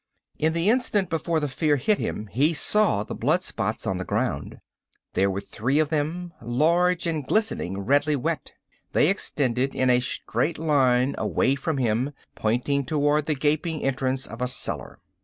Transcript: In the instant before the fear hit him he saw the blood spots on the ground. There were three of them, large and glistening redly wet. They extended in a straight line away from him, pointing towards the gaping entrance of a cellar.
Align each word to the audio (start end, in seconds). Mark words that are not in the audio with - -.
In 0.39 0.53
the 0.53 0.67
instant 0.67 1.11
before 1.11 1.39
the 1.39 1.47
fear 1.47 1.75
hit 1.75 1.99
him 1.99 2.25
he 2.31 2.55
saw 2.55 3.03
the 3.03 3.13
blood 3.13 3.43
spots 3.43 3.85
on 3.85 3.99
the 3.99 4.03
ground. 4.03 4.57
There 5.13 5.29
were 5.29 5.39
three 5.39 5.77
of 5.77 5.89
them, 5.89 6.33
large 6.41 7.05
and 7.05 7.23
glistening 7.23 7.77
redly 7.77 8.15
wet. 8.15 8.53
They 8.93 9.09
extended 9.09 9.75
in 9.75 9.91
a 9.91 9.99
straight 9.99 10.57
line 10.57 11.13
away 11.19 11.53
from 11.53 11.77
him, 11.77 12.13
pointing 12.33 12.83
towards 12.83 13.27
the 13.27 13.35
gaping 13.35 13.83
entrance 13.83 14.25
of 14.25 14.41
a 14.41 14.47
cellar. 14.47 14.97